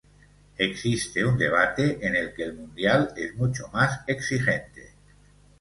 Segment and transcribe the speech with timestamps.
[0.57, 4.95] Existe un debate en el que el mundial es mucho más exigente.